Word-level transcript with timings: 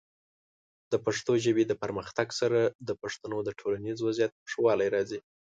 د 0.91 0.93
پښتو 1.05 1.31
ژبې 1.45 1.63
د 1.67 1.73
پرمختګ 1.83 2.27
سره، 2.39 2.59
د 2.87 2.89
پښتنو 3.01 3.37
د 3.43 3.49
ټولنیز 3.59 3.97
وضعیت 4.07 4.31
ښه 4.51 4.59
والی 4.65 4.87
راځي. 4.95 5.19